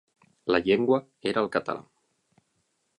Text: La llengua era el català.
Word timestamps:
La 0.55 0.61
llengua 0.69 0.99
era 1.33 1.45
el 1.47 1.53
català. 1.59 1.79